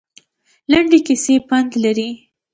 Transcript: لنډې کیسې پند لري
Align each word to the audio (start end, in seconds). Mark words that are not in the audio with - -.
لنډې 0.71 0.99
کیسې 1.07 1.35
پند 1.47 1.71
لري 1.83 2.09